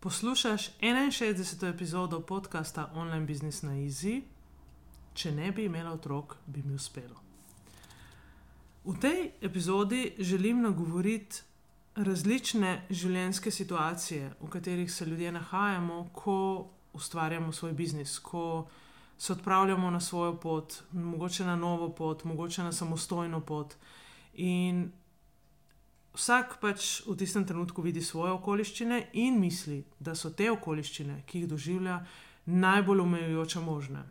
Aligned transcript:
Poslušaš 0.00 0.70
61. 0.80 1.74
epizodo 1.74 2.20
podcasta 2.20 2.90
Online 2.94 3.26
Business 3.26 3.62
na 3.62 3.70
Easy. 3.70 4.22
Če 5.14 5.32
ne 5.32 5.50
bi 5.52 5.64
imela 5.64 5.90
otrok, 5.90 6.36
bi 6.46 6.62
mi 6.62 6.74
uspelo. 6.74 7.18
V 8.84 8.94
tej 9.00 9.32
epizodi 9.40 10.12
želim 10.18 10.62
nagovoriti 10.62 11.42
različne 11.96 12.86
življenjske 12.90 13.50
situacije, 13.50 14.30
v 14.40 14.48
katerih 14.48 14.92
se 14.92 15.06
ljudje 15.06 15.32
nahajamo, 15.32 16.08
ko 16.14 16.68
ustvarjamo 16.92 17.52
svoj 17.52 17.72
biznis, 17.72 18.18
ko 18.18 18.68
se 19.18 19.32
odpravljamo 19.32 19.90
na 19.90 20.00
svojo 20.00 20.36
pot, 20.36 20.82
mogoče 20.92 21.44
na 21.44 21.56
novo 21.56 21.90
pot, 21.90 22.24
mogoče 22.24 22.62
na 22.62 22.72
samostojno 22.72 23.40
pot. 23.40 23.74
In 24.34 24.92
vsak 26.14 26.58
pač 26.60 27.02
v 27.06 27.16
tistem 27.16 27.44
trenutku 27.46 27.82
vidi 27.82 28.02
svoje 28.02 28.32
okoliščine 28.32 29.08
in 29.12 29.40
misli, 29.40 29.82
da 30.00 30.14
so 30.14 30.30
te 30.30 30.50
okoliščine, 30.50 31.22
ki 31.26 31.42
jih 31.42 31.50
doživlja, 31.50 31.98
najbolj 32.46 33.04
omejujoče 33.04 33.60
možne. 33.60 34.04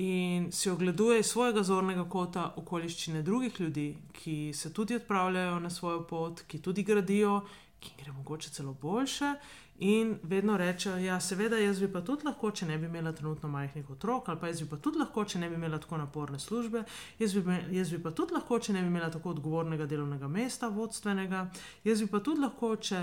In 0.00 0.48
si 0.52 0.70
ogleduje 0.70 1.18
iz 1.20 1.28
svojega 1.28 1.62
zornega 1.62 2.06
kota 2.08 2.54
okoliščine 2.56 3.22
drugih 3.22 3.60
ljudi, 3.60 3.88
ki 4.12 4.52
se 4.56 4.72
tudi 4.72 4.96
odpravljajo 4.96 5.58
na 5.60 5.70
svojo 5.70 6.06
pot, 6.08 6.40
ki 6.48 6.62
tudi 6.64 6.82
gradijo, 6.82 7.42
ki 7.80 7.92
gre 7.98 8.12
mogoče 8.12 8.50
celo 8.50 8.72
boljše, 8.72 9.34
in 9.80 10.18
vedno 10.22 10.56
rečejo, 10.56 10.96
ja, 11.00 11.20
seveda 11.20 11.56
jaz 11.58 11.80
bi 11.80 11.88
pa 11.92 12.02
tudi 12.04 12.26
lahko, 12.28 12.50
če 12.50 12.66
ne 12.68 12.76
bi 12.78 12.84
imela 12.86 13.12
trenutno 13.16 13.48
majhnih 13.48 13.90
otrok, 13.90 14.28
ali 14.28 14.40
pa 14.40 14.48
jaz 14.50 14.60
bi 14.60 14.68
pa 14.68 14.76
tudi 14.76 14.98
lahko, 15.00 15.24
če 15.24 15.38
ne 15.40 15.48
bi 15.48 15.56
imela 15.56 15.78
tako 15.80 15.96
naporne 15.96 16.38
službe, 16.38 16.82
jaz 17.18 17.32
bi, 17.34 17.56
jaz 17.72 17.92
bi 17.94 18.00
pa 18.02 18.10
tudi 18.12 18.36
lahko, 18.36 18.58
če 18.60 18.74
ne 18.76 18.82
bi 18.84 18.90
imela 18.92 19.08
tako 19.10 19.32
odgovornega 19.32 19.86
delovnega 19.88 20.28
mesta, 20.28 20.68
vodstvenega, 20.68 21.46
jaz 21.84 22.02
bi 22.04 22.10
pa 22.12 22.20
tudi 22.20 22.44
lahko, 22.44 22.74
če 22.76 23.00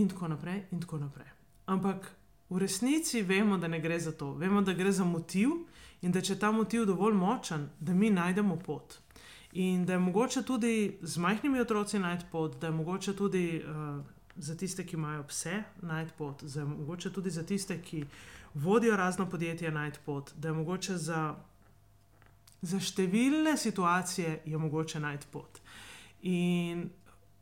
in 0.00 0.08
tako 0.08 0.30
naprej, 0.32 0.62
in 0.72 0.80
tako 0.80 1.02
naprej. 1.02 1.28
Ampak 1.68 2.08
v 2.48 2.62
resnici 2.62 3.20
vemo, 3.22 3.58
da 3.60 3.68
ne 3.68 3.80
gre 3.80 3.98
za 4.00 4.12
to, 4.16 4.32
vemo, 4.40 4.62
da 4.64 4.72
gre 4.72 4.92
za 4.92 5.04
motiv 5.04 5.52
in 6.00 6.16
da 6.16 6.22
če 6.24 6.32
je 6.32 6.38
ta 6.40 6.48
motiv 6.50 6.86
dovolj 6.88 7.14
močen, 7.14 7.68
da 7.78 7.92
mi 7.94 8.08
najdemo 8.10 8.56
pot. 8.56 8.96
In 9.52 9.84
da 9.84 9.92
je 9.92 9.98
mogoče 9.98 10.42
tudi 10.46 10.96
z 11.02 11.20
majhnimi 11.20 11.60
otroci 11.60 11.98
najti 11.98 12.24
pot, 12.32 12.56
da 12.60 12.70
je 12.70 12.72
mogoče 12.72 13.16
tudi 13.16 13.60
uh, 13.60 14.00
za 14.40 14.56
tiste, 14.56 14.86
ki 14.86 14.96
imajo 14.96 15.22
pse, 15.28 15.62
najti 15.82 16.12
pot, 16.18 16.44
za, 16.44 16.64
mogoče 16.64 17.12
tudi 17.12 17.30
za 17.30 17.42
tiste, 17.46 17.76
ki 17.82 18.04
vodijo 18.54 18.96
razno 18.96 19.28
podjetje, 19.30 19.70
najti 19.70 19.98
pot, 20.04 20.32
da 20.36 20.48
je 20.48 20.54
mogoče 20.54 20.96
za, 20.96 21.34
za 22.62 22.80
številne 22.80 23.56
situacije 23.56 24.40
je 24.44 24.58
mogoče 24.58 25.00
najti 25.00 25.30
pot. 25.30 25.60
In 26.22 26.88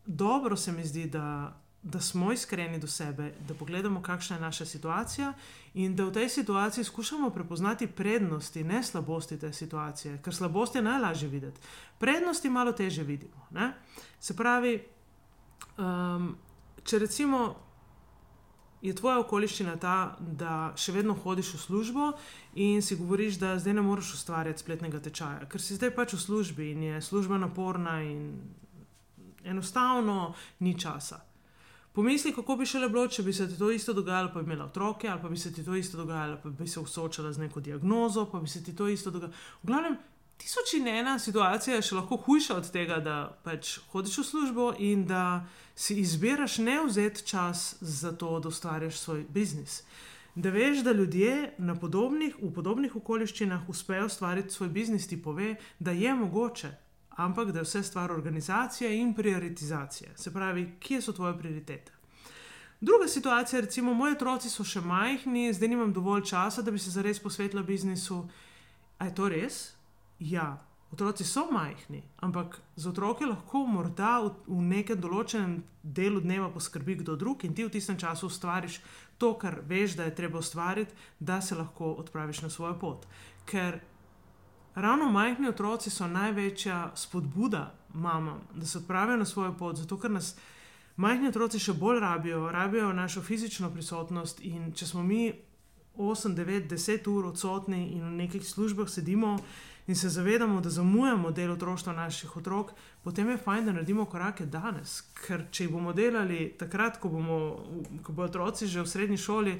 dobro 0.06 0.56
se 0.56 0.72
mi 0.72 0.84
zdi, 0.84 1.06
da 1.06 1.56
da 1.82 2.00
smo 2.00 2.32
iskreni 2.32 2.78
do 2.78 2.86
sebe, 2.86 3.32
da 3.48 3.54
pogledamo, 3.54 4.02
kakšna 4.02 4.36
je 4.36 4.42
naša 4.42 4.66
situacija 4.66 5.32
in 5.74 5.96
da 5.96 6.04
v 6.04 6.12
tej 6.12 6.28
situaciji 6.28 6.84
skušamo 6.84 7.30
prepoznati 7.30 7.86
prednosti, 7.86 8.64
ne 8.64 8.82
slabosti 8.82 9.38
te 9.38 9.52
situacije, 9.52 10.18
ker 10.22 10.34
slabosti 10.34 10.78
je 10.78 10.82
najlažje 10.82 11.28
videti. 11.28 11.60
Prednosti 11.98 12.50
malo 12.50 12.72
teže 12.72 13.02
vidimo. 13.02 13.46
Ne? 13.50 13.72
Se 14.20 14.36
pravi, 14.36 14.82
um, 15.78 16.36
če 16.84 16.98
recimo. 17.06 17.64
Je 18.78 18.92
tvoja 18.94 19.18
okoliščina 19.18 19.72
ta, 19.82 20.14
da 20.22 20.70
še 20.78 20.92
vedno 20.94 21.16
hodiš 21.18 21.48
v 21.56 21.58
službo 21.58 22.04
in 22.62 22.78
si 22.78 22.94
govoriš, 22.94 23.40
da 23.42 23.56
zdaj 23.58 23.74
ne 23.74 23.82
moreš 23.82 24.12
ustvarjati 24.20 24.62
spletnega 24.62 25.00
tečaja, 25.02 25.48
ker 25.50 25.58
si 25.58 25.74
zdaj 25.74 25.90
pač 25.96 26.14
v 26.14 26.20
službi 26.22 26.68
in 26.76 26.84
je 26.86 27.00
služba 27.02 27.40
naporna, 27.42 27.96
in 28.06 28.28
enostavno 29.42 30.34
ni 30.62 30.76
časa. 30.78 31.18
Pomisli, 31.92 32.30
kako 32.32 32.56
bi 32.56 32.66
šele 32.66 32.88
bilo, 32.88 33.08
če 33.08 33.22
bi 33.26 33.32
se 33.32 33.48
ti 33.48 33.58
to 33.58 33.72
isto 33.74 33.92
dogajalo, 33.92 34.30
pa 34.30 34.42
bi 34.42 34.46
imela 34.46 34.68
otroke, 34.68 35.08
ali 35.08 35.22
pa 35.22 35.28
bi 35.28 35.36
se 35.36 35.50
ti 35.52 35.64
to 35.64 35.74
isto 35.74 35.98
dogajalo, 35.98 36.36
pa 36.42 36.48
bi 36.48 36.68
se 36.68 36.84
soočala 36.86 37.32
z 37.32 37.42
neko 37.42 37.60
diagnozo, 37.60 38.28
pa 38.30 38.38
bi 38.38 38.48
se 38.48 38.62
ti 38.64 38.76
to 38.76 38.86
isto 38.88 39.10
dogajalo. 39.10 39.34
V 39.62 39.66
glavnem, 39.66 39.96
tisoč 40.38 40.74
in 40.78 40.88
ena 40.88 41.18
situacija 41.18 41.76
je 41.76 41.82
še 41.82 41.96
lahko 41.98 42.16
hujša 42.24 42.56
od 42.56 42.70
tega, 42.72 42.98
da 43.04 43.16
pač 43.44 43.78
hodiš 43.92 44.18
v 44.18 44.24
službo 44.24 44.68
in 44.78 45.04
da 45.06 45.46
si 45.74 45.98
izbiraš 46.00 46.58
ne 46.58 46.80
vzeti 46.86 47.26
čas 47.26 47.74
za 47.80 48.12
to, 48.12 48.38
da 48.40 48.48
ustvarjaš 48.48 48.98
svoj 48.98 49.26
biznis. 49.28 49.82
Da 50.34 50.50
veš, 50.54 50.84
da 50.86 50.92
ljudje 50.92 51.54
podobnih, 51.80 52.36
v 52.38 52.52
podobnih 52.54 52.96
okoliščinah 52.96 53.68
uspejo 53.68 54.06
ustvariti 54.06 54.54
svoj 54.54 54.68
biznis, 54.68 55.08
ti 55.08 55.22
pove, 55.22 55.56
da 55.78 55.90
je 55.90 56.14
mogoče, 56.14 56.70
ampak 57.10 57.50
da 57.52 57.58
je 57.58 57.66
vse 57.66 57.82
stvar 57.82 58.12
organizacije 58.12 58.92
in 58.98 59.14
prioritizacije. 59.14 60.12
Se 60.16 60.32
pravi, 60.32 60.76
kje 60.80 61.02
so 61.02 61.12
tvoje 61.12 61.38
prioritete. 61.38 61.92
Druga 62.80 63.08
situacija, 63.08 63.60
recimo, 63.60 63.94
moji 63.94 64.14
otroci 64.14 64.50
so 64.50 64.64
še 64.64 64.80
majhni, 64.80 65.52
zdaj 65.52 65.68
nimam 65.68 65.92
dovolj 65.92 66.22
časa, 66.30 66.62
da 66.62 66.70
bi 66.70 66.78
se 66.78 66.90
zares 66.94 67.18
posvetila 67.18 67.62
biznisu. 67.62 68.28
A 68.98 69.10
je 69.10 69.14
to 69.14 69.28
res? 69.28 69.77
Ja, 70.18 70.58
otroci 70.92 71.24
so 71.24 71.46
majhni, 71.50 72.02
ampak 72.16 72.60
za 72.76 72.90
otroke 72.90 73.26
lahko 73.26 73.66
morda 73.66 74.18
v, 74.20 74.32
v 74.46 74.62
nekem 74.66 74.98
določenem 74.98 75.60
delu 75.82 76.20
dneva 76.24 76.48
poskrbi 76.50 76.98
kdo 77.02 77.14
drug 77.16 77.44
in 77.46 77.54
ti 77.54 77.62
v 77.62 77.70
tistem 77.70 77.98
času 77.98 78.26
ustvariš 78.26 78.80
to, 79.18 79.34
kar 79.38 79.60
veš, 79.66 79.94
da 79.94 80.08
je 80.08 80.16
treba 80.18 80.38
ustvariti, 80.42 80.94
da 81.20 81.40
se 81.40 81.54
lahko 81.54 81.92
odpraviš 82.02 82.42
na 82.42 82.50
svojo 82.50 82.74
pot. 82.78 83.06
Ker 83.46 83.78
ravno 84.74 85.10
majhni 85.14 85.48
otroci 85.48 85.90
so 85.90 86.06
največja 86.06 86.92
spodbuda 86.96 87.74
mamam, 87.94 88.42
da 88.54 88.66
se 88.66 88.78
odpravijo 88.78 89.16
na 89.16 89.24
svojo 89.24 89.54
pot, 89.58 89.76
zato 89.76 89.98
ker 89.98 90.10
nas 90.10 90.34
majhni 90.96 91.30
otroci 91.30 91.62
še 91.62 91.78
bolj 91.78 92.00
rabijo, 92.00 92.50
rabijo 92.50 92.92
našo 92.92 93.22
fizično 93.22 93.70
prisotnost. 93.70 94.42
In 94.42 94.72
če 94.74 94.86
smo 94.86 95.02
mi 95.02 95.30
8, 95.98 96.34
9, 96.34 96.68
10 96.70 97.10
ur 97.10 97.26
odsotni 97.32 97.88
in 97.94 98.02
v 98.06 98.16
nekih 98.22 98.46
službah 98.46 98.90
sedimo 98.90 99.38
in 99.88 99.96
se 99.96 100.08
zavedamo, 100.08 100.60
da 100.60 100.70
zamujamo 100.70 101.30
del 101.30 101.50
otroštva 101.50 101.92
naših 101.92 102.36
otrok, 102.36 102.72
potem 103.02 103.30
je 103.30 103.36
fajn, 103.36 103.64
da 103.64 103.72
naredimo 103.72 104.04
korake 104.04 104.46
danes. 104.46 105.00
Ker 105.16 105.46
če 105.50 105.64
jih 105.64 105.72
bomo 105.72 105.94
delali 105.96 106.50
takrat, 106.60 107.00
ko, 107.00 107.08
bomo, 107.08 107.38
ko 108.04 108.12
bodo 108.12 108.28
otroci 108.28 108.68
že 108.68 108.84
v 108.84 108.90
srednji 108.92 109.16
šoli, 109.16 109.54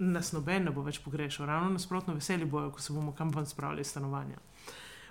nas 0.00 0.32
noben 0.32 0.66
ne 0.66 0.74
bo 0.74 0.82
več 0.82 0.98
pogrešal, 1.04 1.46
ravno 1.46 1.76
nasprotno, 1.76 2.16
veseli 2.18 2.44
bojo, 2.44 2.72
ko 2.74 2.82
se 2.82 2.92
bomo 2.92 3.14
kam 3.14 3.30
ven 3.30 3.46
spravili 3.46 3.86
iz 3.86 3.94
stanovanja. 3.94 4.42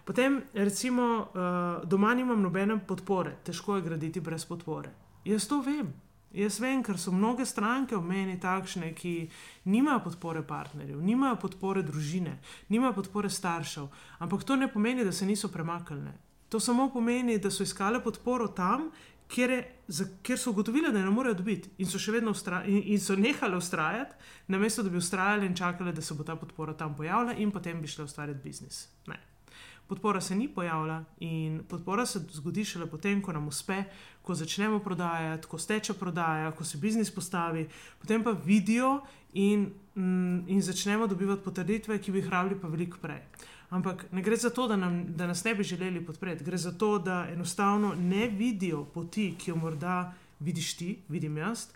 Potem, 0.05 0.41
recimo, 0.53 1.07
uh, 1.29 1.87
doma 1.87 2.13
nimam 2.13 2.41
nobene 2.41 2.79
podpore, 2.79 3.37
težko 3.45 3.77
je 3.77 3.85
graditi 3.87 4.19
brez 4.19 4.45
podpore. 4.45 4.91
Jaz 5.25 5.47
to 5.47 5.61
vem. 5.61 5.93
Jaz 6.33 6.59
vem, 6.61 6.83
ker 6.85 6.97
so 7.01 7.11
mnoge 7.11 7.45
stranke 7.45 7.97
v 7.97 8.05
meni 8.05 8.35
takšne, 8.37 8.91
ki 8.93 9.29
nimajo 9.65 10.03
podpore 10.09 10.43
partnerjev, 10.45 10.99
nimajo 11.01 11.39
podpore 11.41 11.81
družine, 11.81 12.35
nimajo 12.69 12.99
podpore 13.01 13.31
staršev. 13.33 13.87
Ampak 14.21 14.43
to 14.45 14.55
ne 14.55 14.67
pomeni, 14.69 15.05
da 15.05 15.11
se 15.11 15.25
niso 15.25 15.49
premaknile. 15.49 16.13
To 16.49 16.59
samo 16.59 16.89
pomeni, 16.93 17.39
da 17.41 17.49
so 17.49 17.65
iskale 17.65 18.01
podporo 18.03 18.47
tam, 18.47 18.91
kjer, 19.29 19.49
je, 19.49 19.63
za, 19.87 20.05
kjer 20.21 20.39
so 20.39 20.53
ugotovili, 20.53 20.93
da 20.93 21.01
ne 21.01 21.09
morejo 21.09 21.37
dobiti 21.41 21.69
in 21.77 21.89
so 21.89 22.01
še 22.01 22.13
vedno 22.13 22.33
in, 22.65 22.81
in 22.93 23.01
so 23.01 23.15
nehali 23.15 23.57
ustrajati, 23.57 24.15
namesto 24.47 24.83
da 24.83 24.89
bi 24.89 24.97
ustrajali 24.97 25.45
in 25.45 25.55
čakali, 25.55 25.93
da 25.93 26.01
se 26.01 26.13
bo 26.13 26.23
ta 26.23 26.35
podpora 26.35 26.73
tam 26.73 26.95
pojavila 26.95 27.33
in 27.33 27.51
potem 27.51 27.81
bi 27.81 27.87
šli 27.87 28.05
ustvarjati 28.05 28.41
biznis. 28.43 28.87
Ne. 29.07 29.19
Podpora 29.89 30.21
se 30.21 30.35
ni 30.35 30.47
pojavila 30.47 31.03
in 31.19 31.63
podpora 31.69 32.05
se 32.05 32.19
zgodi 32.31 32.65
šele 32.65 32.85
potem, 32.85 33.21
ko 33.21 33.33
nam 33.33 33.47
uspe, 33.47 33.83
ko 34.21 34.35
začnemo 34.35 34.79
prodajati, 34.79 35.47
ko 35.47 35.57
steče 35.57 35.93
prodaja, 35.93 36.51
ko 36.51 36.63
se 36.63 36.77
biznis 36.77 37.11
postavi, 37.11 37.67
potem 38.01 38.23
pa 38.23 38.31
vidijo 38.45 38.99
in, 39.33 39.71
mm, 39.95 40.45
in 40.47 40.61
začnemo 40.61 41.07
dobivati 41.07 41.43
potrditve, 41.43 41.97
ki 41.99 42.11
bi 42.11 42.21
jih 42.21 42.29
rabili 42.29 42.59
pa 42.61 42.67
veliko 42.67 43.01
prej. 43.01 43.23
Ampak 43.69 44.05
ne 44.11 44.21
gre 44.21 44.37
za 44.37 44.49
to, 44.49 44.67
da, 44.67 44.75
nam, 44.75 45.03
da 45.17 45.27
nas 45.27 45.43
ne 45.43 45.55
bi 45.55 45.63
želeli 45.63 46.05
podpreti, 46.05 46.43
gre 46.43 46.57
za 46.57 46.71
to, 46.71 46.97
da 46.99 47.27
enostavno 47.33 47.95
ne 47.95 48.27
vidijo 48.27 48.83
poti, 48.85 49.35
ki 49.37 49.51
jo 49.51 49.55
morda 49.55 50.13
vidiš 50.39 50.77
ti, 50.77 50.99
vidim 51.07 51.37
jaz, 51.37 51.67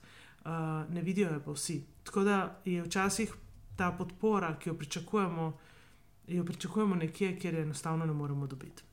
uh, 0.45 0.51
ne 0.89 1.01
vidijo 1.01 1.33
jo 1.33 1.41
pa 1.45 1.51
vsi. 1.51 1.83
Tako 2.03 2.23
da 2.23 2.59
je 2.65 2.81
včasih 2.81 3.33
ta 3.75 3.91
podpora, 3.91 4.55
ki 4.59 4.69
jo 4.69 4.77
pričakujemo, 4.77 5.53
jo 6.27 6.45
pričakujemo 6.45 6.95
nekje, 6.95 7.35
kjer 7.39 7.53
je 7.53 7.61
enostavno 7.61 8.05
ne 8.05 8.13
moremo 8.13 8.47
dobiti. 8.47 8.83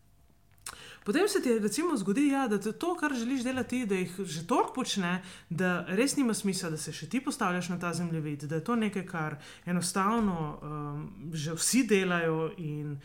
Potem 1.05 1.29
se 1.29 1.43
ti 1.43 1.59
recimo 1.59 1.97
zgodi, 1.97 2.29
ja, 2.29 2.49
da 2.49 2.59
to, 2.73 2.95
kar 2.97 3.15
želiš 3.15 3.43
delati, 3.43 3.87
da 3.87 3.95
jih 3.95 4.21
že 4.21 4.47
toliko 4.47 4.73
počne, 4.73 5.23
da 5.49 5.87
res 5.89 6.17
nima 6.17 6.35
smisla, 6.35 6.71
da 6.71 6.77
se 6.77 6.93
še 6.93 7.09
ti 7.09 7.21
postavljaš 7.25 7.69
na 7.69 7.79
ta 7.79 7.95
zemljevid, 7.95 8.45
da 8.45 8.61
je 8.61 8.65
to 8.65 8.77
nekaj, 8.77 9.07
kar 9.07 9.37
enostavno 9.67 10.37
um, 10.63 11.33
že 11.33 11.57
vsi 11.57 11.87
delajo 11.89 12.51
in 12.59 12.99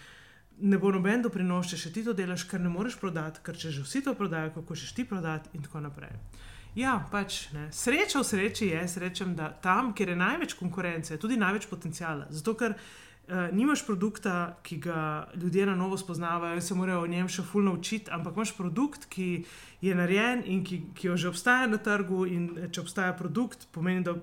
ne 0.59 0.77
bo 0.77 0.91
noben 0.91 1.23
doprinos, 1.23 1.71
če 1.71 1.77
še 1.77 1.93
ti 1.95 2.03
to 2.03 2.13
delaš, 2.13 2.43
ker 2.51 2.59
ne 2.59 2.69
moreš 2.69 2.99
prodati, 2.99 3.39
ker 3.43 3.55
če 3.55 3.71
že 3.71 3.87
vsi 3.87 4.03
to 4.03 4.13
prodajo, 4.15 4.51
kako 4.59 4.75
še 4.75 4.91
ti 4.95 5.07
prodati 5.07 5.55
in 5.55 5.63
tako 5.63 5.83
naprej. 5.87 6.11
Ja, 6.75 6.97
pač 7.11 7.45
ne. 7.55 7.69
Sreča 7.71 8.19
v 8.19 8.27
sreči 8.27 8.67
je, 8.73 8.81
srečam, 8.91 9.31
da 9.35 9.47
tam, 9.63 9.93
kjer 9.95 10.11
je 10.11 10.19
največ 10.19 10.55
konkurence, 10.59 11.13
je 11.13 11.19
tudi 11.19 11.39
največ 11.39 11.69
potencijala. 11.71 12.27
Zato, 12.29 12.53
ker 12.59 12.75
uh, 13.27 13.55
nimaš 13.55 13.85
produkta, 13.85 14.57
ki 14.63 14.77
ga 14.77 15.27
ljudje 15.35 15.65
na 15.65 15.75
novo 15.75 15.97
spoznavajo 15.97 16.55
in 16.55 16.61
se 16.61 16.75
morajo 16.75 17.03
o 17.03 17.07
njem 17.07 17.27
še 17.27 17.43
fulno 17.43 17.73
učiti, 17.73 18.11
ampak 18.11 18.35
imaš 18.35 18.55
produkt, 18.57 19.05
ki 19.09 19.45
je 19.81 19.95
narejen 19.95 20.43
in 20.45 20.63
ki, 20.63 20.81
ki 20.95 21.07
jo 21.07 21.17
že 21.17 21.29
obstaja 21.29 21.67
na 21.67 21.77
trgu. 21.77 22.25
In 22.25 22.49
eh, 22.57 22.69
če 22.71 22.81
obstaja 22.81 23.13
produkt, 23.13 23.67
pomeni, 23.71 24.03
da 24.03 24.15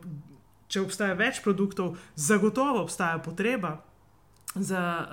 če 0.68 0.80
obstaja 0.80 1.14
več 1.14 1.42
produktov, 1.44 1.96
zagotovo 2.16 2.82
obstaja 2.82 3.18
potreba 3.18 3.76
za, 4.54 5.08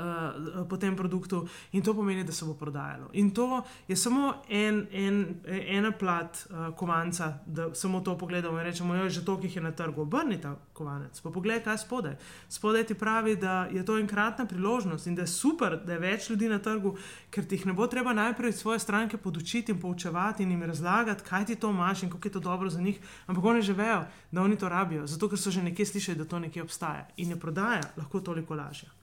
uh, 0.55 0.67
po 0.69 0.77
tem 0.77 0.95
produktu 0.95 1.47
in 1.71 1.83
to 1.83 1.93
pomeni, 1.93 2.23
da 2.23 2.31
se 2.31 2.45
bo 2.45 2.53
prodajalo. 2.53 3.09
In 3.13 3.31
to 3.31 3.63
je 3.87 3.95
samo 3.95 4.33
en, 4.49 4.87
en, 4.91 5.35
ena 5.45 5.91
plat 5.91 6.47
uh, 6.49 6.75
kovanca, 6.75 7.39
da 7.45 7.75
samo 7.75 8.01
to 8.01 8.17
pogledamo 8.17 8.57
in 8.57 8.63
rečemo, 8.63 8.95
je 8.95 9.09
že 9.09 9.25
to, 9.25 9.37
ki 9.39 9.51
je 9.55 9.61
na 9.61 9.71
trgu. 9.71 10.01
Obrni 10.01 10.41
ta 10.41 10.55
kovanec, 10.73 11.21
pa 11.21 11.29
poglej, 11.29 11.63
kaj 11.63 11.77
spodaj. 11.77 12.15
Spodaj 12.49 12.83
ti 12.83 12.93
pravi, 12.93 13.35
da 13.35 13.67
je 13.71 13.85
to 13.85 13.97
enkratna 13.97 14.45
priložnost 14.45 15.07
in 15.07 15.15
da 15.15 15.21
je 15.21 15.27
super, 15.27 15.79
da 15.85 15.93
je 15.93 15.99
več 15.99 16.29
ljudi 16.29 16.49
na 16.49 16.59
trgu, 16.59 16.97
ker 17.29 17.45
ti 17.45 17.55
jih 17.55 17.65
ne 17.65 17.73
bo 17.73 17.87
treba 17.87 18.13
najprej 18.13 18.51
svoje 18.51 18.79
stranke 18.79 19.17
podučiti 19.17 19.71
in 19.71 19.79
poučevati 19.79 20.43
in 20.43 20.51
jim 20.51 20.63
razlagati, 20.63 21.23
kaj 21.23 21.45
ti 21.45 21.55
to 21.55 21.69
imaš 21.69 22.03
in 22.03 22.09
kako 22.09 22.27
je 22.27 22.31
to 22.31 22.39
dobro 22.39 22.69
za 22.69 22.81
njih. 22.81 22.99
Ampak 23.27 23.43
oni 23.43 23.61
že 23.61 23.73
vejo, 23.73 24.05
da 24.31 24.41
oni 24.41 24.57
to 24.57 24.69
rabijo, 24.69 25.07
zato 25.07 25.29
ker 25.29 25.39
so 25.39 25.51
že 25.51 25.63
nekje 25.63 25.85
slišali, 25.85 26.17
da 26.17 26.25
to 26.25 26.39
nekje 26.39 26.63
obstaja 26.63 27.07
in 27.17 27.29
je 27.29 27.39
prodaja 27.39 27.81
lahko 27.97 28.19
toliko 28.19 28.55
lažja 28.55 28.98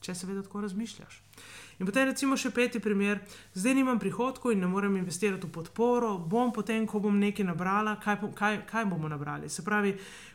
če 0.00 0.14
seveda 0.14 0.42
tako 0.46 0.64
razmišljaš. 0.64 1.20
In 1.80 1.88
potem 1.88 2.10
recimo 2.10 2.36
še 2.36 2.50
peti 2.52 2.76
primer, 2.76 3.22
zdaj 3.56 3.72
nimam 3.72 3.96
prihodkov 3.96 4.52
in 4.52 4.60
ne 4.60 4.68
morem 4.68 4.98
investirati 5.00 5.48
v 5.48 5.54
podporo, 5.54 6.18
bom 6.20 6.52
potem, 6.52 6.84
ko 6.84 7.00
bom 7.00 7.16
nekaj 7.16 7.46
nabrala, 7.48 7.94
kaj, 7.96 8.18
kaj, 8.36 8.58
kaj 8.68 8.84
bomo 8.84 9.08
nabrali. 9.08 9.48
Se 9.48 9.64
pravi, 9.64 9.94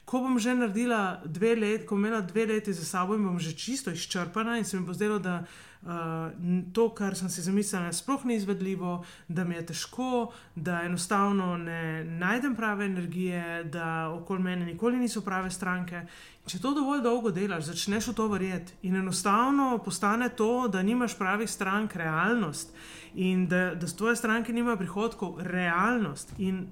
ko 0.10 0.24
bom 0.26 0.42
že 0.42 0.58
naredila 0.58 1.22
dve 1.22 1.54
leti, 1.54 1.86
ko 1.86 1.94
bom 1.94 2.10
imela 2.10 2.26
dve 2.26 2.48
leti 2.50 2.74
za 2.74 2.82
sabo 2.82 3.14
in 3.14 3.30
bom 3.30 3.38
že 3.38 3.54
čisto 3.54 3.94
izčrpana 3.94 4.58
in 4.58 4.66
se 4.66 4.80
mi 4.80 4.90
bo 4.90 4.98
zdelo, 4.98 5.22
da 5.22 5.46
uh, 5.86 6.34
to, 6.74 6.90
kar 6.98 7.14
sem 7.14 7.30
si 7.30 7.46
zamislila, 7.46 7.94
sploh 7.94 8.26
ni 8.26 8.42
izvedljivo, 8.42 9.06
da 9.28 9.44
mi 9.44 9.56
je 9.56 9.66
težko, 9.66 10.32
da 10.56 10.82
enostavno 10.82 11.58
ne 11.58 12.04
najdem 12.06 12.56
prave 12.56 12.86
energije, 12.86 13.64
da 13.64 14.10
okoli 14.10 14.44
mene 14.44 14.66
nikoli 14.66 14.98
niso 14.98 15.22
prave 15.22 15.52
stranke. 15.52 16.08
Če 16.46 16.60
to 16.62 16.76
dovolj 16.78 17.02
dolgo 17.02 17.32
delaš, 17.34 17.72
začneš 17.72 18.12
v 18.12 18.14
to 18.20 18.28
verjeti 18.30 18.76
in 18.86 18.96
enostavno 19.00 19.80
postane 19.82 20.30
to, 20.30 20.68
da 20.70 20.84
nimaš 20.86 21.18
pravih 21.36 21.50
strank, 21.52 21.96
realnost 21.96 22.74
in 23.16 23.48
da, 23.48 23.76
da 23.76 23.88
s 23.88 23.96
tvoje 23.96 24.16
stranke 24.16 24.54
nima 24.54 24.78
prihodkov, 24.78 25.40
realnost. 25.40 26.32
In 26.38 26.68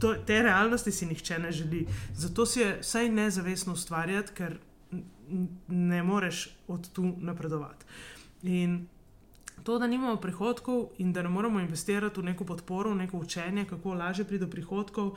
to, 0.00 0.14
te 0.26 0.42
realnosti 0.42 0.92
si 0.92 1.06
nihče 1.06 1.38
ne 1.38 1.52
želi. 1.52 1.86
Zato 2.14 2.46
si 2.46 2.60
je 2.60 2.78
vsaj 2.80 3.08
nezavestno 3.08 3.72
ustvarjati, 3.72 4.32
ker 4.32 4.58
ne 5.68 6.02
moreš 6.02 6.48
od 6.68 6.90
tu 6.92 7.14
napredovati. 7.18 7.86
In 8.42 8.86
to, 9.62 9.78
da 9.78 9.86
nimamo 9.86 10.16
prihodkov 10.16 10.88
in 10.98 11.12
da 11.12 11.22
ne 11.22 11.28
moremo 11.28 11.60
investirati 11.60 12.20
v 12.20 12.24
neko 12.30 12.44
podporo, 12.44 12.90
v 12.90 13.02
neko 13.02 13.18
učenje, 13.18 13.64
kako 13.64 13.94
lažje 13.94 14.24
priti 14.24 14.44
do 14.44 14.50
prihodkov, 14.50 15.16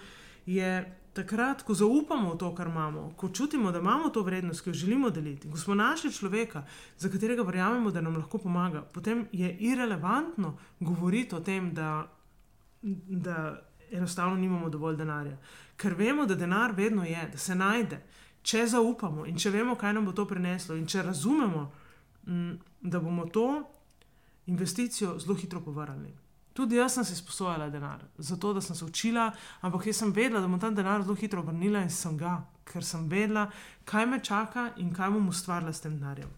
je 0.50 0.96
takrat, 1.14 1.62
ko 1.64 1.74
zaupamo 1.74 2.34
v 2.34 2.38
to, 2.38 2.50
kar 2.56 2.68
imamo, 2.68 3.12
ko 3.18 3.30
čutimo, 3.30 3.72
da 3.72 3.80
imamo 3.80 4.10
to 4.10 4.24
vrednost, 4.24 4.64
ki 4.64 4.70
jo 4.70 4.74
želimo 4.74 5.10
deliti, 5.10 5.50
ko 5.52 5.58
smo 5.58 5.76
našli 5.76 6.12
človeka, 6.14 6.64
za 6.98 7.10
katerega 7.10 7.44
verjamemo, 7.44 7.92
da 7.92 8.02
nam 8.02 8.18
lahko 8.18 8.38
pomaga, 8.38 8.82
potem 8.82 9.28
je 9.32 9.52
irrelevantno 9.60 10.58
govoriti 10.80 11.36
o 11.36 11.40
tem, 11.40 11.74
da, 11.74 12.08
da 12.82 13.62
enostavno 13.92 14.36
nimamo 14.36 14.70
dovolj 14.70 14.98
denarja. 14.98 15.38
Ker 15.78 15.94
vemo, 15.94 16.26
da 16.26 16.36
denar 16.36 16.74
vedno 16.76 17.04
je, 17.06 17.30
da 17.32 17.38
se 17.38 17.56
najde, 17.56 18.02
če 18.42 18.66
zaupamo 18.68 19.26
in 19.26 19.38
če 19.38 19.52
vemo, 19.52 19.76
kaj 19.76 19.94
nam 19.94 20.06
bo 20.06 20.14
to 20.14 20.26
prineslo, 20.28 20.76
in 20.76 20.88
če 20.88 21.04
razumemo, 21.04 21.72
mm, 22.28 22.54
da 22.82 23.00
bomo 23.00 23.26
to 23.26 23.50
investicijo 24.46 25.18
zelo 25.20 25.36
hitro 25.36 25.62
povrnili. 25.62 26.16
Tudi 26.54 26.76
jaz 26.76 26.94
sem 26.94 27.06
si 27.06 27.16
sposojala 27.16 27.70
denar, 27.70 28.02
zato 28.18 28.54
da 28.54 28.62
sem 28.62 28.76
se 28.76 28.86
učila, 28.86 29.32
ampak 29.62 29.86
jaz 29.88 30.02
sem 30.02 30.12
vedela, 30.12 30.42
da 30.42 30.48
bom 30.48 30.60
ta 30.60 30.70
denar 30.70 31.04
zelo 31.04 31.16
hitro 31.16 31.42
vrnila 31.42 31.84
in 31.86 31.90
sem 31.90 32.18
ga, 32.18 32.40
ker 32.66 32.84
sem 32.86 33.06
vedela, 33.10 33.50
kaj 33.86 34.06
me 34.06 34.20
čaka 34.24 34.72
in 34.78 34.92
kaj 34.94 35.14
bom 35.14 35.30
ustvarila 35.30 35.74
s 35.74 35.82
tem 35.82 35.96
denarjem. 36.00 36.30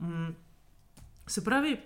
Mm. 0.00 0.34
Se 1.28 1.44
pravi, 1.44 1.76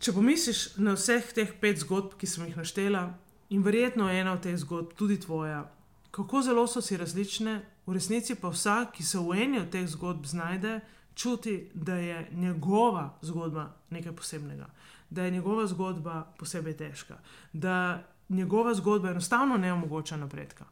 če 0.00 0.12
pomisliš 0.12 0.76
na 0.82 0.94
vseh 0.98 1.32
teh 1.34 1.54
pet 1.60 1.82
zgodb, 1.84 2.18
ki 2.18 2.26
sem 2.26 2.46
jih 2.48 2.58
naštela, 2.58 3.08
in 3.54 3.64
verjetno 3.64 4.10
je 4.10 4.20
ena 4.20 4.34
od 4.34 4.44
teh 4.44 4.56
zgodb 4.58 4.94
tudi 4.98 5.20
tvoja, 5.20 5.64
kako 6.10 6.42
zelo 6.42 6.66
so 6.66 6.82
si 6.82 6.96
različne, 6.96 7.60
v 7.86 7.96
resnici 7.96 8.34
pa 8.34 8.50
vsak, 8.52 8.96
ki 8.98 9.04
se 9.04 9.20
v 9.22 9.38
eni 9.44 9.62
od 9.62 9.70
teh 9.72 9.86
zgodb 9.88 10.26
znajde, 10.26 10.80
čuti, 11.14 11.70
da 11.74 11.94
je 11.94 12.28
njegova 12.32 13.18
zgodba 13.22 13.70
nekaj 13.90 14.12
posebnega 14.16 14.68
da 15.10 15.22
je 15.22 15.30
njegova 15.30 15.66
zgodba 15.66 16.34
posebej 16.38 16.76
težka, 16.76 17.18
da 17.52 18.04
njegova 18.28 18.74
zgodba 18.74 19.10
enostavno 19.10 19.56
ne 19.56 19.72
omogoča 19.72 20.16
napredka. 20.16 20.64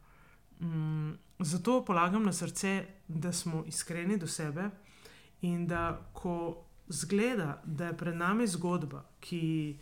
Mm, 0.61 1.11
zato 1.39 1.85
polagam 1.85 2.23
na 2.23 2.33
srce, 2.33 2.85
da 3.07 3.33
smo 3.33 3.63
iskreni 3.67 4.17
do 4.17 4.27
sebe 4.27 4.69
in 5.41 5.67
da 5.67 6.09
ko 6.13 6.63
zgleda, 6.87 7.61
da 7.65 7.85
je 7.85 7.97
pred 7.97 8.15
nami 8.15 8.47
zgodba, 8.47 9.03
ki 9.19 9.77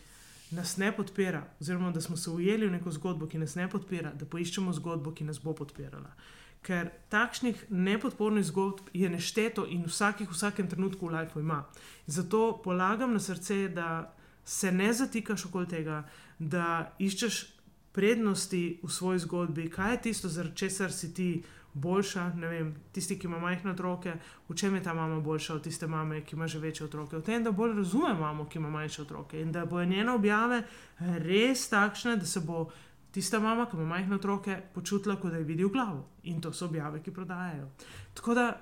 nas 0.52 0.78
ne 0.78 0.92
podpira, 0.96 1.44
oziroma 1.62 1.92
da 1.92 2.02
smo 2.02 2.18
se 2.18 2.30
ujeli 2.30 2.68
v 2.68 2.72
neko 2.72 2.92
zgodbo, 2.92 3.28
ki 3.28 3.38
nas 3.38 3.56
ne 3.56 3.70
podpira, 3.70 4.14
da 4.14 4.26
poiščemo 4.26 4.74
zgodbo, 4.74 5.12
ki 5.12 5.24
nas 5.24 5.40
bo 5.44 5.54
podpirala. 5.54 6.12
Ker 6.66 6.90
takšnih 7.10 7.66
nepodpornih 7.70 8.46
zgodb 8.46 8.90
je 8.94 9.10
nešteto 9.10 9.68
in 9.70 9.86
vsakih 9.86 10.30
v 10.30 10.34
vsakem 10.34 10.70
trenutku 10.70 11.08
v 11.08 11.14
lifeu 11.14 11.44
ima. 11.44 11.64
Zato 12.08 12.62
polagam 12.64 13.14
na 13.14 13.20
srce, 13.20 13.68
da 13.70 14.16
se 14.46 14.72
ne 14.72 14.94
zatikaš 14.94 15.46
okoli 15.46 15.68
tega, 15.68 16.04
da 16.40 16.96
iščeš 17.00 17.44
prednosti 17.96 18.80
v 18.84 18.90
svoji 18.92 19.20
zgodbi, 19.20 19.70
kaj 19.70 19.92
je 19.92 20.02
tisto, 20.02 20.30
zaradi 20.30 20.56
česar 20.56 20.92
si 20.94 21.14
ti 21.14 21.30
boljša. 21.74 22.26
Vem, 22.36 22.76
tisti, 22.92 23.18
ki 23.20 23.28
ima 23.28 23.40
majhne 23.40 23.72
otroke, 23.72 24.14
v 24.50 24.56
čem 24.56 24.76
je 24.76 24.84
ta 24.84 24.94
mama 24.94 25.20
boljša 25.20 25.56
od 25.56 25.64
tiste 25.64 25.88
mame, 25.88 26.22
ki 26.26 26.36
ima 26.36 26.48
že 26.48 26.60
večje 26.60 26.86
otroke. 26.86 27.18
V 27.18 27.24
tem, 27.24 27.44
da 27.44 27.52
bolj 27.52 27.76
razume 27.78 28.14
mamo, 28.14 28.46
ki 28.50 28.60
ima 28.60 28.70
manjše 28.70 29.02
otroke 29.02 29.42
in 29.42 29.52
da 29.52 29.66
bojo 29.66 29.86
njene 29.86 30.12
objave 30.12 30.64
res 31.00 31.70
takšne, 31.70 32.18
da 32.18 32.26
se 32.26 32.40
bo. 32.40 32.70
Tista 33.16 33.40
mama, 33.40 33.66
ki 33.72 33.78
ima 33.78 33.86
majhne 33.86 34.16
otroke, 34.16 34.58
počutila, 34.74 35.16
kot 35.16 35.32
da 35.32 35.38
je 35.38 35.48
videl 35.48 35.70
glavo. 35.72 36.04
In 36.24 36.42
to 36.42 36.52
so 36.54 36.66
objave, 36.66 37.00
ki 37.04 37.14
prodajajo. 37.16 37.70
Tako 38.14 38.34
da, 38.34 38.62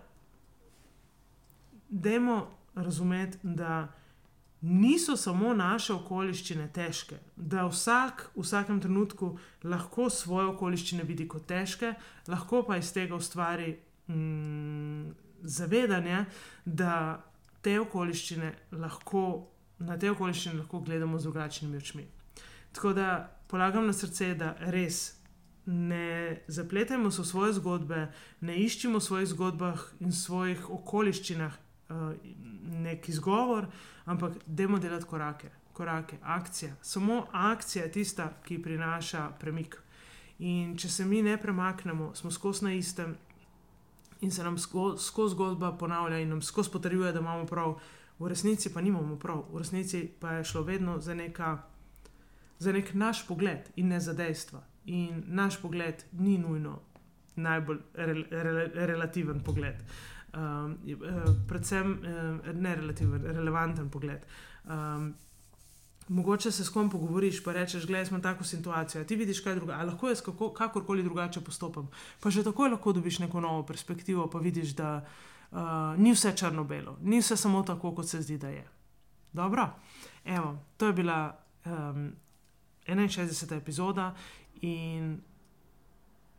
dajmo 1.89 2.37
razumeti, 2.75 3.37
da 3.43 3.87
niso 4.63 5.17
samo 5.17 5.53
naše 5.53 5.93
okoliščine 5.93 6.70
težke, 6.74 7.17
da 7.36 7.65
vsak 7.67 8.29
v 8.36 8.43
vsakem 8.46 8.79
trenutku 8.82 9.34
lahko 9.63 10.10
svoje 10.10 10.48
okoliščine 10.53 11.03
vidi 11.03 11.27
kot 11.27 11.46
težke, 11.48 11.93
lahko 12.32 12.63
pa 12.63 12.77
iz 12.79 12.93
tega 12.96 13.15
ustvari 13.20 13.75
mm, 14.08 15.12
zavedanje, 15.43 16.25
da 16.65 17.24
te 17.62 17.75
okoliščine 17.79 18.53
lahko, 18.79 19.50
na 19.84 20.00
te 20.00 20.12
okoliščine 20.12 20.62
lahko 20.62 20.79
gledamo 20.79 21.20
z 21.20 21.27
drugačnimi 21.27 21.77
očmi. 21.77 22.08
Tako 22.72 22.93
da 22.93 23.10
polagam 23.51 23.88
na 23.88 23.93
srce, 23.93 24.34
da 24.36 24.55
res. 24.60 25.20
Ne 25.65 26.43
zapletajmo 26.51 27.12
se 27.12 27.22
v 27.22 27.25
svoje 27.25 27.53
zgodbe, 27.55 28.08
ne 28.43 28.55
iščimo 28.60 29.00
v 29.00 29.03
svojih 29.03 29.29
zgodbah 29.32 29.86
in 30.03 30.12
svojih 30.12 30.65
okoliščinah 30.70 31.55
uh, 31.93 32.15
nek 32.83 33.09
izgovor, 33.09 33.67
ampak 34.05 34.33
dajmo 34.45 34.79
delati 34.79 35.05
korake, 35.05 35.50
korake, 35.73 36.17
akcija. 36.21 36.75
Samo 36.81 37.25
akcija 37.31 37.85
je 37.85 37.91
tista, 37.91 38.33
ki 38.45 38.62
prinaša 38.62 39.29
premik. 39.39 39.77
In 40.39 40.77
če 40.77 40.89
se 40.89 41.05
mi 41.05 41.21
ne 41.21 41.38
premaknemo, 41.38 42.15
smo 42.15 42.31
skozi 42.31 42.65
na 42.65 42.73
istem 42.73 43.15
in 44.21 44.31
se 44.31 44.43
nam 44.43 44.57
skozi 44.57 45.03
sko 45.03 45.27
zgodba 45.29 45.71
ponavlja 45.77 46.19
in 46.19 46.29
nam 46.29 46.41
skozi 46.41 46.71
potrjuje, 46.71 47.12
da 47.12 47.19
imamo 47.19 47.45
prav, 47.45 47.75
v 48.19 48.27
resnici 48.27 48.73
pa 48.73 48.81
nimamo 48.81 49.17
prav, 49.19 49.43
v 49.51 49.57
resnici 49.57 50.07
pa 50.19 50.31
je 50.31 50.43
šlo 50.43 50.62
vedno 50.63 51.00
za, 51.00 51.13
neka, 51.13 51.57
za 52.59 52.71
nek 52.71 52.93
naš 52.93 53.27
pogled 53.27 53.69
in 53.75 53.88
ne 53.88 54.00
za 54.00 54.13
dejstva. 54.13 54.63
In 54.85 55.23
naš 55.27 55.62
pogled 55.62 56.03
ni 56.12 56.38
nujno 56.38 56.79
najbolj 57.35 57.79
re, 57.93 58.13
re, 58.31 58.67
relativen 58.85 59.43
pogled. 59.43 59.75
Um, 60.33 60.77
predvsem 61.47 61.91
uh, 61.91 62.55
ne 62.55 62.75
relativen, 62.75 63.21
relevanten 63.25 63.89
pogled. 63.89 64.25
Um, 64.65 65.13
mogoče 66.07 66.51
se 66.51 66.63
s 66.65 66.69
kom 66.69 66.89
pogovoriš, 66.89 67.43
pa 67.43 67.53
rečeš, 67.53 67.85
gledaj, 67.87 68.05
smo 68.05 68.19
tako 68.19 68.43
situacijo. 68.43 69.03
Ti 69.03 69.15
vidiš, 69.15 69.39
kaj 69.39 69.55
drugače, 69.55 69.85
lahko 69.85 70.09
jaz 70.09 70.21
kako, 70.21 70.49
kakorkoli 70.53 71.03
drugače 71.03 71.41
postopam. 71.41 71.89
Pa 72.19 72.29
že 72.29 72.43
takoj 72.43 72.69
lahko 72.69 72.93
dobiš 72.93 73.19
neko 73.19 73.41
novo 73.41 73.65
perspektivo, 73.65 74.29
pa 74.29 74.39
vidiš, 74.39 74.75
da 74.75 75.05
uh, 75.51 75.59
ni 75.97 76.11
vse 76.11 76.33
črno-belo, 76.35 76.97
ni 77.01 77.19
vse 77.19 77.37
samo 77.37 77.63
tako, 77.63 77.95
kot 77.95 78.09
se 78.09 78.21
zdi, 78.21 78.37
da 78.37 78.49
je. 78.49 78.67
Dobro, 79.33 79.69
evo, 80.25 80.57
to 80.77 80.87
je 80.87 80.93
bila 80.93 81.37
um, 81.65 82.11
61. 82.87 83.57
epizoda 83.57 84.15
in 84.61 85.21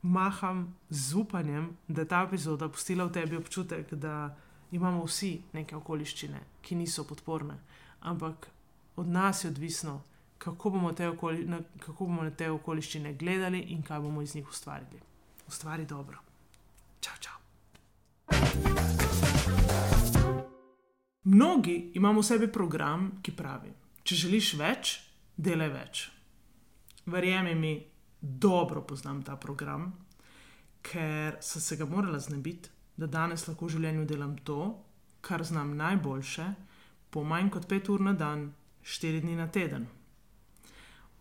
maham 0.04 0.76
z 0.90 1.14
upanjem, 1.14 1.76
da 1.88 2.02
je 2.02 2.08
ta 2.08 2.22
epizoda 2.28 2.68
pustila 2.68 3.04
v 3.04 3.12
tebi 3.12 3.36
občutek, 3.36 3.94
da 3.94 4.36
imamo 4.70 5.04
vsi 5.04 5.38
neke 5.52 5.76
okoliščine, 5.76 6.40
ki 6.60 6.76
niso 6.76 7.06
podporne, 7.08 7.56
ampak 8.00 8.50
od 8.96 9.08
nas 9.08 9.44
je 9.44 9.50
odvisno, 9.50 10.02
kako 10.38 10.70
bomo, 10.70 10.92
okoli, 11.12 11.46
na, 11.48 11.60
kako 11.80 12.04
bomo 12.04 12.22
na 12.22 12.30
te 12.30 12.50
okoliščine 12.50 13.14
gledali 13.14 13.58
in 13.72 13.82
kaj 13.82 14.00
bomo 14.00 14.22
iz 14.22 14.34
njih 14.34 14.48
ustvarili. 14.48 15.00
Ustvari 15.48 15.86
dobro. 15.86 16.18
Čau, 17.00 17.14
čau. 17.20 17.38
Mnogi 21.24 21.92
imamo 21.94 22.20
v 22.20 22.24
sebi 22.24 22.52
program, 22.52 23.20
ki 23.22 23.32
pravi: 23.32 23.72
Če 24.02 24.14
želiš 24.14 24.54
več, 24.60 25.00
delaj 25.36 25.68
več. 25.72 26.10
Verjemi 27.06 27.54
mi, 27.54 27.74
dobro 28.24 28.82
poznam 28.82 29.22
ta 29.22 29.36
program, 29.36 29.92
ker 30.82 31.36
sem 31.40 31.62
se 31.62 31.76
ga 31.76 31.84
morala 31.84 32.18
znebiti, 32.18 32.70
da 32.96 33.06
danes 33.06 33.46
lahko 33.48 33.66
v 33.66 33.76
življenju 33.76 34.04
delam 34.06 34.36
to, 34.38 34.78
kar 35.20 35.44
znam 35.44 35.76
najboljše, 35.76 36.46
po 37.10 37.24
manj 37.24 37.50
kot 37.50 37.68
pet 37.68 37.88
ur 37.88 38.00
na 38.00 38.12
dan, 38.12 38.52
štiri 38.82 39.20
dni 39.20 39.36
na 39.36 39.48
teden. 39.48 39.86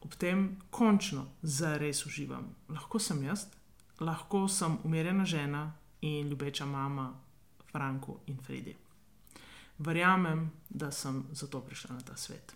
Ob 0.04 0.16
tem 0.20 0.58
končno 0.70 1.26
zares 1.42 2.06
uživam. 2.06 2.50
Lahko 2.70 3.00
sem 3.00 3.24
jaz, 3.24 3.48
lahko 4.00 4.48
sem 4.48 4.78
umirjena 4.84 5.26
žena 5.26 5.64
in 6.02 6.28
ljubeča 6.30 6.66
mama 6.66 7.14
Franku 7.72 8.20
in 8.28 8.38
Fredi. 8.44 8.76
Verjamem, 9.78 10.52
da 10.70 10.92
sem 10.92 11.24
zato 11.32 11.62
prišla 11.62 11.96
na 11.96 12.02
ta 12.02 12.18
svet. 12.18 12.56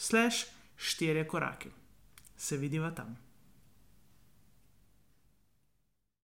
www.sanjakrizan.com/slash 0.00 0.46
štiri 0.76 1.28
korake. 1.28 1.70
Se 2.36 2.56
vidiva 2.56 2.90
tam. 2.90 3.29